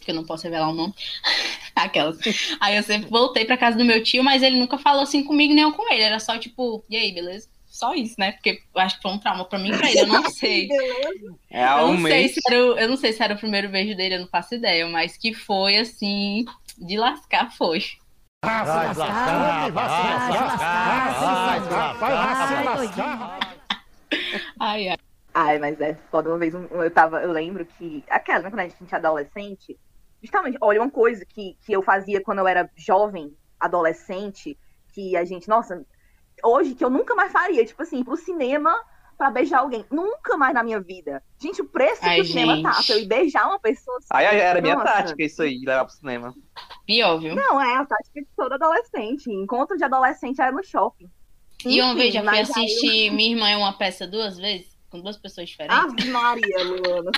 [0.00, 0.94] que eu não posso revelar o nome.
[1.74, 2.18] Aquelas.
[2.60, 5.52] Aí eu sempre voltei pra casa do meu tio, mas ele nunca falou assim comigo
[5.52, 6.02] nem eu com ele.
[6.02, 7.48] Era só tipo, e aí, beleza?
[7.76, 8.32] Só isso, né?
[8.32, 10.66] Porque eu acho que foi um trauma pra mim e pra ele, eu não sei.
[11.50, 13.68] É Eu um não, sei se era o, eu não sei se era o primeiro
[13.68, 16.46] beijo dele, eu não faço ideia, mas que foi assim,
[16.78, 17.80] de lascar foi.
[24.58, 24.96] Ai, ai.
[25.34, 26.30] Ai, mas é foda.
[26.30, 28.02] Uma vez um- eu tava, eu lembro que.
[28.08, 29.78] Aquela, né, quando a gente é adolescente.
[30.22, 34.58] Justamente, olha, uma coisa que, que eu fazia quando eu era jovem, adolescente,
[34.94, 35.84] que a gente, nossa,
[36.44, 38.74] hoje que eu nunca mais faria, tipo assim, pro cinema
[39.16, 39.84] pra beijar alguém.
[39.90, 41.22] Nunca mais na minha vida.
[41.38, 42.86] Gente, o preço Ai, que o cinema tá gente.
[42.86, 44.08] pra eu ir beijar uma pessoa assim.
[44.10, 44.92] Aí era minha nossa.
[44.92, 46.34] tática isso aí, levar pro cinema.
[46.86, 47.34] Pior, viu?
[47.34, 49.30] Não, é a tática de todo adolescente.
[49.30, 51.10] Encontro de adolescente era no shopping.
[51.64, 55.16] E uma vez já fui assistir Minha Irmã é uma peça duas vezes, com duas
[55.16, 55.76] pessoas diferentes.
[55.76, 57.10] Ave Maria, Luana.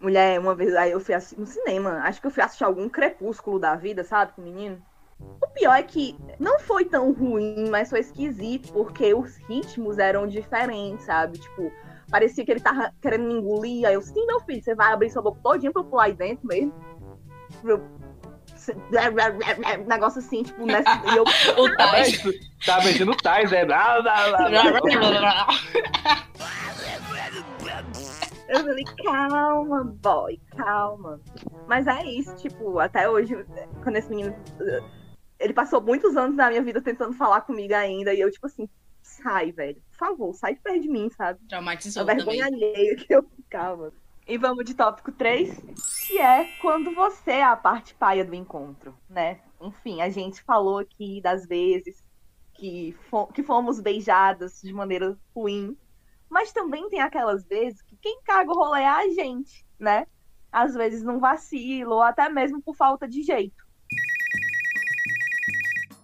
[0.00, 2.00] Mulher, uma vez aí eu fui assistir no cinema.
[2.04, 4.82] Acho que eu fui assistir algum crepúsculo da vida, sabe, com o menino.
[5.20, 10.26] O pior é que não foi tão ruim, mas foi esquisito, porque os ritmos eram
[10.26, 11.38] diferentes, sabe?
[11.38, 11.72] Tipo,
[12.10, 13.86] parecia que ele tava querendo me engolir.
[13.86, 16.12] Aí eu, sim, meu filho, você vai abrir sua boca todinha pra eu pular aí
[16.12, 16.72] dentro mesmo.
[17.64, 17.82] Eu-
[19.86, 20.90] Negócio assim, tipo, nessa.
[21.12, 21.24] E eu,
[21.56, 22.22] O Tais.
[22.66, 23.64] Tá beijando o Tais, é.
[23.64, 25.46] Blá, blá, blá, blá.
[28.48, 31.20] Eu falei, calma, boy, calma.
[31.66, 33.44] Mas é isso, tipo, até hoje,
[33.82, 34.34] quando esse menino.
[35.38, 38.68] Ele passou muitos anos da minha vida tentando falar comigo ainda, e eu, tipo assim,
[39.02, 39.80] sai, velho.
[39.90, 41.40] Por favor, sai de perto de mim, sabe?
[41.46, 42.70] A Traumatizou vergonha também.
[42.70, 43.92] alheia que eu ficava.
[44.26, 45.58] E vamos de tópico 3,
[46.06, 49.40] que é quando você é a parte paia do encontro, né?
[49.60, 52.04] Enfim, a gente falou aqui das vezes
[52.52, 52.94] que,
[53.32, 55.76] que fomos beijadas de maneira ruim,
[56.28, 60.06] mas também tem aquelas vezes que quem caga o rolê é a gente, né?
[60.52, 63.66] Às vezes num vacilo, ou até mesmo por falta de jeito.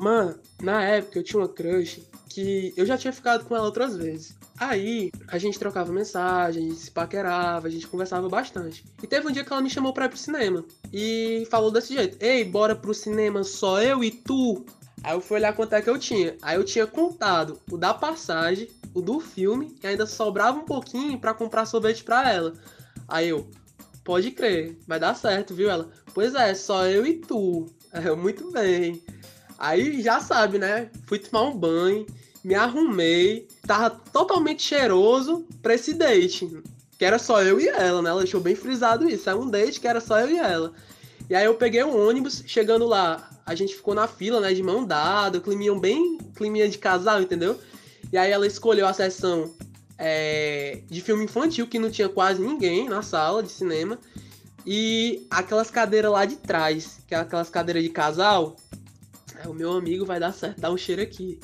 [0.05, 3.97] Mano, na época eu tinha uma crush que eu já tinha ficado com ela outras
[3.97, 4.37] vezes.
[4.61, 8.85] Aí a gente trocava mensagem, a gente se paquerava, a gente conversava bastante.
[9.03, 10.63] E teve um dia que ela me chamou pra ir pro cinema.
[10.93, 14.67] E falou desse jeito: Ei, bora pro cinema só eu e tu?
[15.03, 16.37] Aí eu fui olhar quanto é que eu tinha.
[16.43, 21.19] Aí eu tinha contado o da passagem, o do filme, e ainda sobrava um pouquinho
[21.19, 22.53] pra comprar sorvete pra ela.
[23.09, 23.49] Aí eu,
[24.05, 25.71] pode crer, vai dar certo, viu?
[25.71, 27.73] Ela, pois é, só eu e tu.
[27.91, 29.01] Aí eu, muito bem.
[29.65, 30.91] Aí já sabe, né?
[31.07, 32.05] Fui tomar um banho,
[32.45, 36.47] me arrumei, tava totalmente cheiroso pra esse date.
[36.99, 38.11] Que era só eu e ela, né?
[38.11, 39.31] Ela deixou bem frisado isso.
[39.31, 40.71] É um date que era só eu e ela.
[41.31, 44.53] E aí eu peguei um ônibus, chegando lá, a gente ficou na fila, né?
[44.53, 47.59] De mão dada, climinha bem climinha de casal, entendeu?
[48.13, 49.51] E aí ela escolheu a sessão
[49.97, 53.99] é, de filme infantil, que não tinha quase ninguém na sala de cinema.
[54.67, 58.57] E aquelas cadeiras lá de trás, que é aquelas cadeiras de casal.
[59.45, 61.39] É, o meu amigo vai dar certo, dá um cheiro aqui.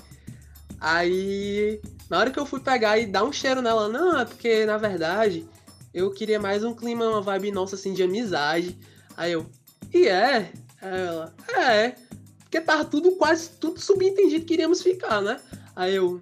[0.80, 4.64] Aí, na hora que eu fui pegar e dar um cheiro nela, não, é porque
[4.64, 5.46] na verdade
[5.92, 8.78] eu queria mais um clima, uma vibe nossa assim de amizade.
[9.16, 9.46] Aí eu,
[9.92, 10.50] e é?
[10.80, 11.94] Aí Ela, é.
[12.40, 15.38] Porque tava tudo quase tudo subentendido que iríamos ficar, né?
[15.76, 16.20] Aí eu,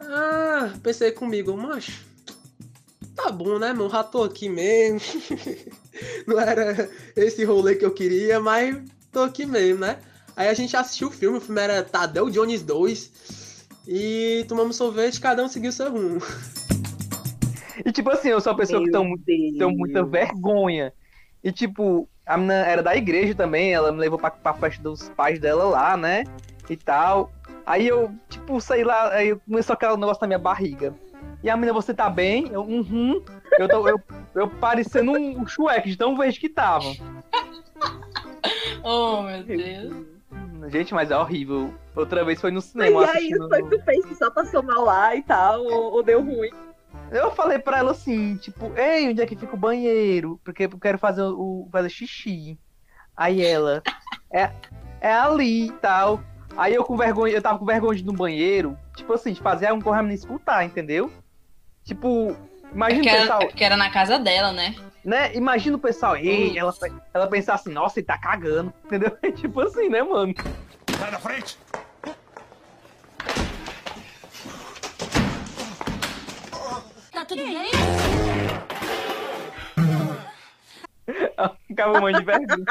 [0.00, 2.04] ah, pensei comigo, macho,
[3.14, 3.90] tá bom, né, mano?
[3.90, 5.00] Já tô aqui mesmo.
[6.26, 8.76] Não era esse rolê que eu queria, mas
[9.12, 9.98] tô aqui mesmo, né?
[10.36, 13.44] Aí a gente assistiu o filme, o filme era Tadeu Jones 2.
[13.86, 16.20] E tomamos sorvete, cada um seguiu seu rumo.
[17.84, 20.92] E tipo assim, eu sou uma pessoa que Meu tenho, tenho muita vergonha.
[21.42, 25.08] E tipo, a menina era da igreja também, ela me levou pra, pra festa dos
[25.10, 26.24] pais dela lá, né?
[26.70, 27.30] E tal.
[27.66, 30.94] Aí eu, tipo, sei lá, aí eu começou aquele negócio na minha barriga.
[31.42, 32.48] E a menina, você tá bem?
[32.50, 33.22] Eu, uhum.
[33.58, 34.00] Eu, tô, eu,
[34.34, 36.90] eu parecendo um Shrek de tão verde que tava.
[38.86, 40.13] Oh, meu Deus.
[40.68, 41.74] Gente, mas é horrível.
[41.94, 43.48] Outra vez foi no E cinema aí, assistindo.
[43.48, 46.50] foi que tu fez que só passou mal lá e tal, ou, ou deu ruim.
[47.10, 50.40] Eu falei pra ela assim, tipo, ei, onde é que fica o banheiro?
[50.44, 52.58] Porque eu quero fazer o fazer xixi.
[53.16, 53.82] Aí ela,
[54.32, 54.50] é,
[55.00, 56.20] é ali e tal.
[56.56, 59.40] Aí eu com vergonha, eu tava com vergonha de ir no banheiro, tipo assim, de
[59.40, 61.12] fazer um correr me escutar, entendeu?
[61.84, 62.36] Tipo,
[62.74, 64.74] imagina Porque o pessoal, era, porque era na casa dela, né?
[65.04, 65.34] né?
[65.34, 66.74] Imagina o pessoal, ei, ela,
[67.12, 69.16] ela pensar assim, nossa, ele tá cagando, entendeu?
[69.36, 70.34] tipo assim, né, mano?
[70.98, 71.58] Sai da frente!
[77.12, 77.70] Tá tudo bem?
[81.68, 82.64] Ficava um monte de vergonha.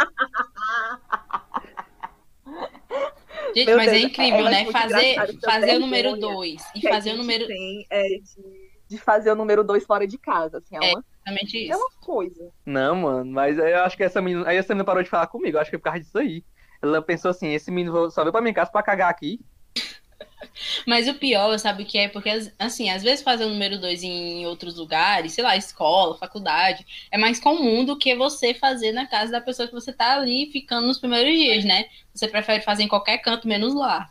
[3.56, 4.72] Gente, Meu mas é incrível, é né?
[4.72, 7.46] Fazer, fazer o número vergonha 2 e que fazer o número.
[7.48, 11.04] tem é de, de fazer o número 2 fora de casa, assim, é, É, uma,
[11.26, 11.78] Exatamente é isso.
[11.78, 12.52] uma coisa.
[12.66, 14.48] Não, mano, mas eu acho que essa menina.
[14.48, 16.44] Aí essa menina parou de falar comigo, eu acho que é por causa disso aí.
[16.82, 19.40] Ela pensou assim, esse menino só veio pra minha casa pra cagar aqui.
[20.86, 22.10] Mas o pior, sabe o que é?
[22.10, 22.30] Porque,
[22.60, 27.18] assim, às vezes fazer o número 2 em outros lugares, sei lá, escola, faculdade, é
[27.18, 30.88] mais comum do que você fazer na casa da pessoa que você tá ali ficando
[30.88, 31.86] nos primeiros dias, né?
[32.14, 34.10] Você prefere fazer em qualquer canto, menos lá.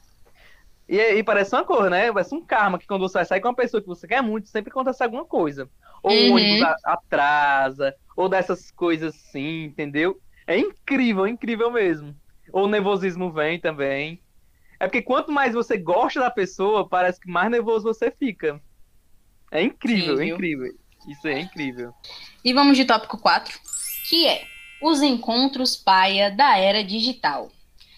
[0.88, 2.12] E, e parece uma coisa, né?
[2.12, 4.71] Parece um karma que quando você sair com uma pessoa que você quer muito, sempre
[4.71, 5.68] acontece alguma coisa.
[6.03, 6.35] Ou o Uhum.
[6.35, 10.21] ônibus atrasa, ou dessas coisas assim, entendeu?
[10.47, 12.14] É incrível, é incrível mesmo.
[12.53, 14.21] Ou o nervosismo vem também.
[14.81, 18.61] É porque quanto mais você gosta da pessoa, parece que mais nervoso você fica.
[19.51, 20.73] É incrível, Sim, é incrível.
[21.07, 21.92] Isso é incrível.
[22.45, 23.59] E vamos de tópico 4,
[24.09, 24.42] que é
[24.81, 27.51] Os encontros paia da era digital.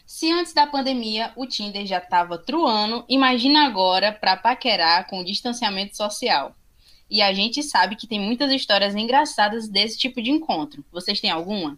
[0.07, 5.25] Se antes da pandemia o Tinder já estava truando, imagina agora para paquerar com o
[5.25, 6.55] distanciamento social.
[7.11, 10.85] E a gente sabe que tem muitas histórias engraçadas desse tipo de encontro.
[10.93, 11.77] Vocês têm alguma?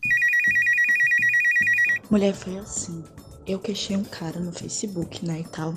[2.10, 3.04] Mulher, foi assim.
[3.46, 5.74] Eu queixei um cara no Facebook, né, e tal.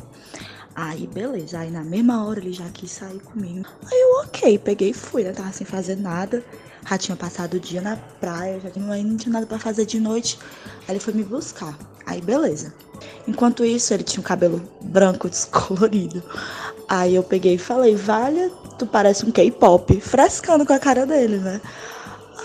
[0.75, 1.59] Aí, beleza.
[1.59, 3.67] Aí, na mesma hora, ele já quis sair comigo.
[3.91, 4.57] Aí, eu, ok.
[4.59, 5.33] Peguei e fui, né?
[5.33, 6.43] Tava sem fazer nada.
[6.89, 9.99] Já tinha passado o dia na praia, já não, não tinha nada pra fazer de
[9.99, 10.39] noite.
[10.87, 11.77] Aí, ele foi me buscar.
[12.03, 12.73] Aí, beleza.
[13.27, 16.23] Enquanto isso, ele tinha um cabelo branco descolorido.
[16.87, 18.49] Aí, eu peguei e falei, Valha,
[18.79, 20.01] tu parece um K-pop.
[20.01, 21.61] Frescando com a cara dele, né?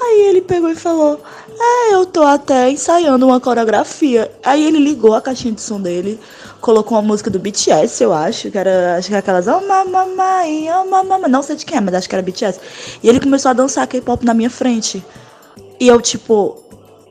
[0.05, 1.21] Aí ele pegou e falou:
[1.59, 4.31] É, eu tô até ensaiando uma coreografia.
[4.45, 6.21] Aí ele ligou a caixinha de som dele,
[6.61, 10.67] colocou uma música do BTS, eu acho, que era, acho que era aquelas Oh mamamai,
[10.71, 12.61] oh mamamai, não sei de quem é, mas acho que era BTS.
[13.03, 15.05] E ele começou a dançar K-pop na minha frente.
[15.81, 16.63] E eu, tipo,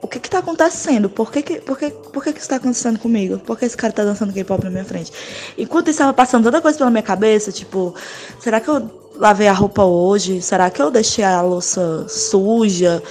[0.04, 1.10] o que que tá acontecendo?
[1.10, 3.40] Por que que, por que, por que que isso tá acontecendo comigo?
[3.40, 5.14] Por que esse cara tá dançando K-pop na minha frente?
[5.58, 7.96] Enquanto isso estava passando tanta coisa pela minha cabeça, tipo,
[8.38, 10.42] será que eu lavei a roupa hoje?
[10.42, 13.02] Será que eu deixei a louça suja?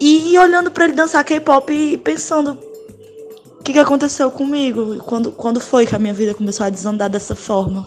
[0.00, 2.52] E, olhando para ele dançar K-pop e pensando
[3.58, 4.98] o que, que aconteceu comigo?
[5.02, 7.86] Quando, quando foi que a minha vida começou a desandar dessa forma?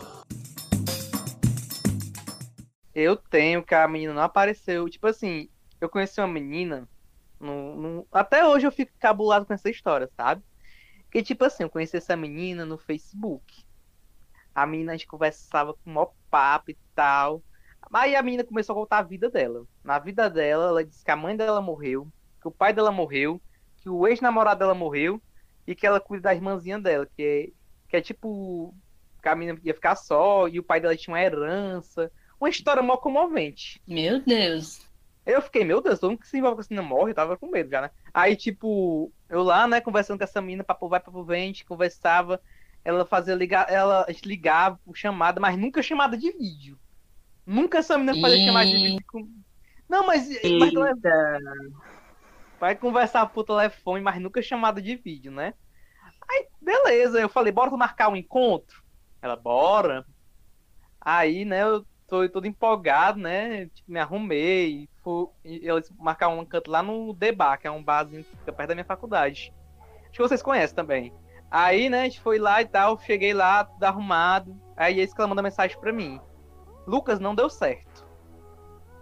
[2.94, 4.90] Eu tenho que a menina não apareceu.
[4.90, 5.48] Tipo assim,
[5.80, 6.86] eu conheci uma menina.
[7.46, 8.08] No, no...
[8.12, 10.44] Até hoje eu fico cabulado com essa história, sabe?
[11.12, 13.64] Que tipo assim, eu conheci essa menina no Facebook.
[14.54, 17.44] A menina, a gente conversava com o maior papo e tal.
[17.94, 19.66] Aí a menina começou a contar a vida dela.
[19.84, 23.40] Na vida dela, ela disse que a mãe dela morreu, que o pai dela morreu,
[23.78, 25.22] que o ex-namorado dela morreu
[25.68, 27.50] e que ela cuida da irmãzinha dela, que é,
[27.90, 28.74] que é tipo.
[29.22, 32.12] Que a menina ia ficar só e o pai dela tinha uma herança.
[32.40, 33.82] Uma história mó comovente.
[33.88, 34.85] Meu Deus.
[35.26, 37.36] Eu fiquei, meu Deus, todo mundo que se envolve com essa menina morre, eu tava
[37.36, 37.90] com medo já, né?
[38.14, 41.66] Aí, tipo, eu lá, né, conversando com essa menina, papo vai, papo vem, a gente
[41.66, 42.40] conversava
[42.86, 46.78] ela fazia ligar, ela ligava por chamada, mas nunca chamada de vídeo.
[47.44, 48.46] Nunca essa menina fazia e...
[48.46, 49.28] chamada de vídeo com...
[49.90, 50.74] Não, mas, mas
[52.60, 55.56] vai conversar por telefone, mas nunca chamada de vídeo, né?
[56.30, 58.84] Aí, beleza, eu falei, bora marcar um encontro?
[59.22, 60.06] Ela, bora.
[61.02, 63.66] Aí, né, eu tô todo empolgado, né?
[63.68, 64.90] Tipo, me arrumei.
[65.04, 68.70] Fui, eles marcaram um canto lá no Deba, que é um barzinho que fica perto
[68.70, 69.54] da minha faculdade.
[70.04, 71.14] Acho que vocês conhecem também.
[71.50, 74.60] Aí, né, a gente foi lá e tal, cheguei lá, tudo arrumado.
[74.76, 76.20] Aí eles mandou mensagem pra mim.
[76.88, 78.06] Lucas, não deu certo.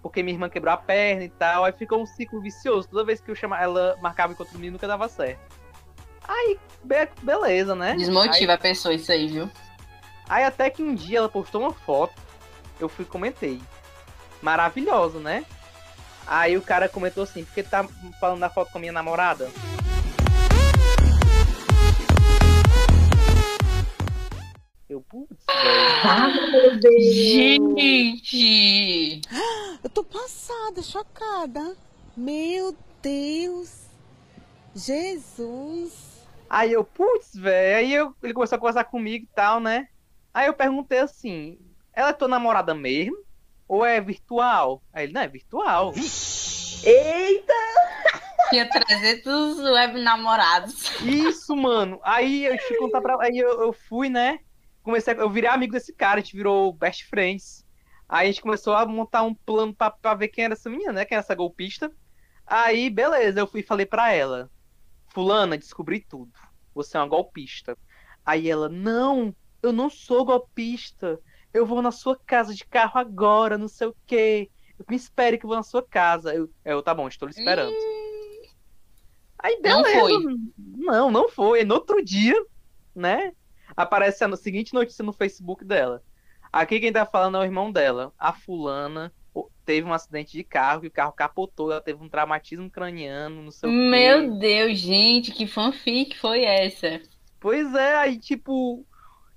[0.01, 1.63] Porque minha irmã quebrou a perna e tal.
[1.63, 2.89] Aí ficou um ciclo vicioso.
[2.89, 5.39] Toda vez que eu chamava, ela marcava encontro comigo, nunca dava certo.
[6.27, 7.95] Aí, be beleza, né?
[7.95, 8.57] Desmotiva aí...
[8.57, 9.49] a pessoa isso aí, viu?
[10.27, 12.21] Aí até que um dia ela postou uma foto.
[12.79, 13.61] Eu fui comentei.
[14.41, 15.45] Maravilhosa, né?
[16.25, 17.85] Aí o cara comentou assim, porque tá
[18.19, 19.49] falando da foto com a minha namorada?
[24.89, 27.03] Eu, putz, Ah, meu Deus!
[27.03, 29.21] Gente!
[29.83, 31.75] Eu tô passada, chocada.
[32.15, 33.87] Meu Deus!
[34.75, 36.21] Jesus!
[36.49, 37.77] Aí eu, putz, velho.
[37.77, 39.87] Aí eu, ele começou a conversar comigo e tal, né?
[40.33, 41.57] Aí eu perguntei assim:
[41.93, 43.17] ela é tua namorada mesmo?
[43.67, 44.81] Ou é virtual?
[44.91, 45.93] Aí ele, não, é virtual.
[46.83, 47.53] Eita!
[48.49, 50.91] Tinha 300 web namorados.
[51.01, 51.99] Isso, mano.
[52.03, 53.17] Aí eu fui contar pra.
[53.21, 54.39] Aí eu, eu fui, né?
[54.83, 57.65] comecei a, eu virei amigo desse cara, a gente virou best friends.
[58.07, 60.91] Aí a gente começou a montar um plano pra, pra ver quem era essa menina,
[60.91, 61.05] né?
[61.05, 61.91] Quem era essa golpista.
[62.45, 64.51] Aí, beleza, eu fui e falei pra ela:
[65.07, 66.31] Fulana, descobri tudo.
[66.75, 67.77] Você é uma golpista.
[68.25, 71.19] Aí ela: Não, eu não sou golpista.
[71.53, 74.49] Eu vou na sua casa de carro agora, não sei o quê.
[74.89, 76.33] Me espere que eu vou na sua casa.
[76.33, 77.71] Eu, eu tá bom, estou lhe esperando.
[77.71, 78.41] Hum...
[79.37, 79.81] Aí, beleza.
[79.81, 80.37] Não foi.
[80.57, 81.63] Não, não foi.
[81.63, 82.35] No outro dia,
[82.95, 83.33] né?
[83.75, 86.03] aparece a seguinte notícia no Facebook dela.
[86.51, 88.13] Aqui quem tá falando é o irmão dela.
[88.17, 89.11] A fulana
[89.65, 93.51] teve um acidente de carro e o carro capotou, ela teve um traumatismo craniano, não
[93.51, 94.39] sei o Meu quê.
[94.39, 97.01] Deus, gente, que fanfic foi essa?
[97.39, 98.85] Pois é, aí tipo,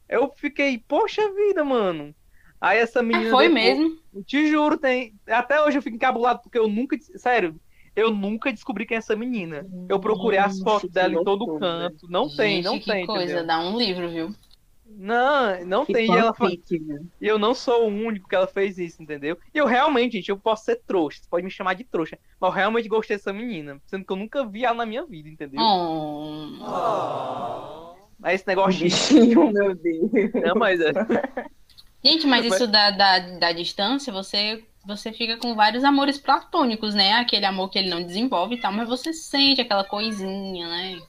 [0.08, 2.14] eu fiquei, poxa vida, mano.
[2.60, 3.30] Aí essa menina.
[3.30, 3.98] foi depois, mesmo?
[4.24, 5.14] Te juro, tem.
[5.26, 6.96] Até hoje eu fico encabulado porque eu nunca.
[7.16, 7.54] Sério,
[7.94, 9.66] eu nunca descobri quem é essa menina.
[9.88, 12.06] Eu procurei as fotos dela em todo canto.
[12.08, 13.06] Não Gente, tem, não que tem.
[13.06, 13.46] coisa, entendeu?
[13.46, 14.34] dá um livro, viu?
[14.88, 16.06] Não, não Que tem.
[16.06, 17.00] E ela fa- né?
[17.20, 19.36] E eu não sou o único que ela fez isso, entendeu?
[19.52, 21.18] E eu realmente, gente, eu posso ser trouxa.
[21.22, 22.18] Você pode me chamar de trouxa.
[22.40, 23.80] Mas eu realmente gostei dessa menina.
[23.86, 25.60] Sendo que eu nunca vi ela na minha vida, entendeu?
[25.60, 26.54] Oh.
[28.26, 28.84] Mas esse negócio de.
[28.86, 30.10] Bichinho, meu Deus.
[30.34, 30.92] Não, mas é.
[32.04, 37.12] Gente, mas isso da, da, da distância, você você fica com vários amores platônicos, né?
[37.12, 41.00] Aquele amor que ele não desenvolve e tal, mas você sente aquela coisinha, né?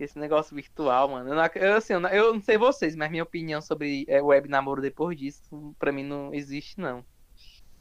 [0.00, 1.30] Esse negócio virtual, mano.
[1.30, 4.22] Eu, não, eu, assim, eu, não, eu não sei vocês, mas minha opinião sobre é,
[4.22, 7.04] web namoro depois disso, pra mim não existe, não.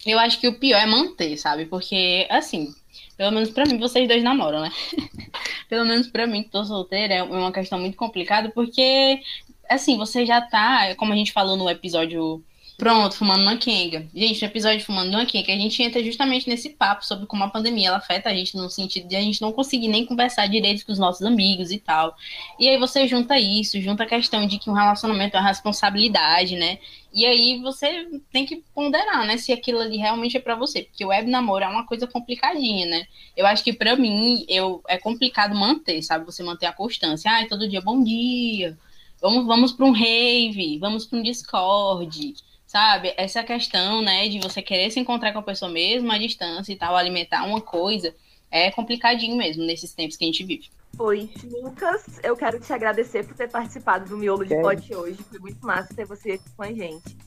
[0.05, 1.65] Eu acho que o pior é manter, sabe?
[1.65, 2.73] Porque, assim,
[3.17, 4.71] pelo menos pra mim, vocês dois namoram, né?
[5.69, 9.21] pelo menos pra mim, que tô solteira, é uma questão muito complicada, porque,
[9.69, 12.43] assim, você já tá, como a gente falou no episódio
[12.77, 14.07] Pronto, Fumando uma Kenga.
[14.13, 17.49] Gente, no episódio Fumando uma Kenga, a gente entra justamente nesse papo sobre como a
[17.49, 20.85] pandemia ela afeta a gente no sentido de a gente não conseguir nem conversar direito
[20.85, 22.15] com os nossos amigos e tal.
[22.59, 26.55] E aí você junta isso, junta a questão de que um relacionamento é uma responsabilidade,
[26.55, 26.77] né?
[27.11, 31.03] E aí você tem que ponderar, né, se aquilo ali realmente é para você, porque
[31.03, 33.07] o web namoro é uma coisa complicadinha, né?
[33.35, 36.25] Eu acho que para mim eu é complicado manter, sabe?
[36.25, 37.31] Você manter a constância.
[37.31, 38.77] Ai, todo dia bom dia.
[39.19, 42.35] Vamos vamos para um rave, vamos para um Discord
[42.77, 43.11] sabe?
[43.17, 46.75] Essa questão, né, de você querer se encontrar com a pessoa mesmo à distância e
[46.75, 48.13] tal, alimentar uma coisa,
[48.51, 50.69] é complicadinho mesmo nesses tempos que a gente vive.
[50.99, 51.27] Oi,
[51.63, 54.61] Lucas, eu quero te agradecer por ter participado do Miolo de é.
[54.61, 55.17] Pote hoje.
[55.27, 57.17] Foi muito massa ter você aqui com a gente.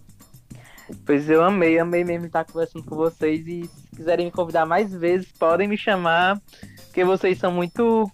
[1.05, 3.45] Pois eu amei, amei mesmo estar conversando com vocês.
[3.47, 6.41] E se quiserem me convidar mais vezes, podem me chamar,
[6.87, 8.09] porque vocês são muito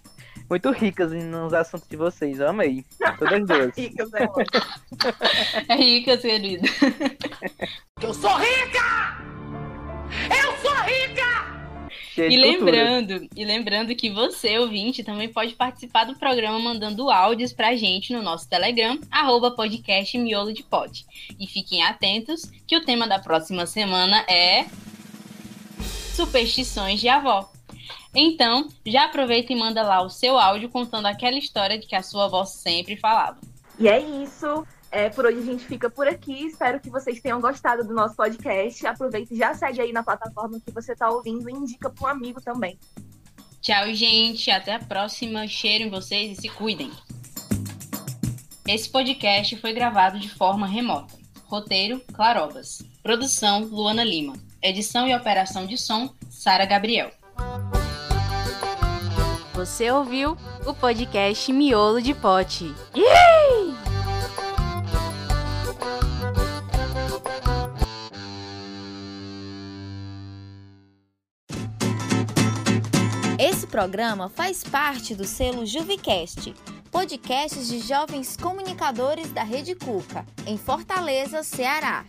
[0.49, 2.39] muito ricas nos assuntos de vocês.
[2.39, 2.85] Eu amei.
[3.17, 3.75] Todas duas.
[3.77, 4.27] ricas, é
[5.67, 6.67] É ricas, querido.
[8.01, 9.17] Eu sou rica!
[10.29, 11.57] Eu sou rica!
[12.17, 17.75] e lembrando, e lembrando que você, ouvinte, também pode participar do programa mandando áudios pra
[17.75, 21.05] gente no nosso Telegram, arroba podcast miolo de pote.
[21.39, 24.65] E fiquem atentos que o tema da próxima semana é
[26.15, 27.51] superstições de avó.
[28.13, 32.03] Então, já aproveita e manda lá o seu áudio contando aquela história de que a
[32.03, 33.37] sua avó sempre falava.
[33.79, 34.65] E é isso.
[34.89, 36.47] É, por hoje a gente fica por aqui.
[36.47, 38.85] Espero que vocês tenham gostado do nosso podcast.
[38.87, 42.11] Aproveita e já segue aí na plataforma que você está ouvindo e indica para um
[42.11, 42.79] amigo também.
[43.61, 44.49] Tchau, gente.
[44.49, 45.47] Até a próxima.
[45.47, 46.91] Cheiro em vocês e se cuidem.
[48.65, 51.15] Esse podcast foi gravado de forma remota.
[51.45, 52.81] Roteiro: Clarobas.
[53.03, 54.33] Produção: Luana Lima.
[54.61, 57.11] Edição e operação de som: Sara Gabriel.
[59.57, 60.37] Você ouviu
[60.67, 62.71] o podcast Miolo de Pote.
[62.95, 63.73] Yay!
[73.39, 76.53] Esse programa faz parte do selo Juvicast,
[76.91, 82.05] podcasts de jovens comunicadores da Rede Cuca, em Fortaleza, Ceará.